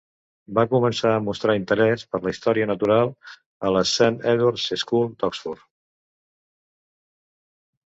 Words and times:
Va 0.59 0.61
començar 0.69 1.11
a 1.15 1.19
mostrar 1.25 1.55
interès 1.59 2.05
per 2.13 2.21
la 2.23 2.33
història 2.37 2.69
natural 2.71 3.13
a 3.71 3.75
la 3.77 3.85
Saint 3.91 4.19
Edward's 4.33 4.67
School 4.87 5.07
d'Oxford. 5.23 5.65